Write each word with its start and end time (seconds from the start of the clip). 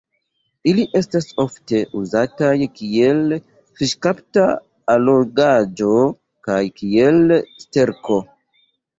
Ili 0.69 0.83
estas 0.99 1.25
ofte 1.41 1.81
uzataj 1.97 2.53
kiel 2.79 3.35
fiŝkapta 3.81 4.45
allogaĵo 4.93 5.99
kaj 6.49 6.57
kiel 6.81 7.35
sterko. 7.65 8.19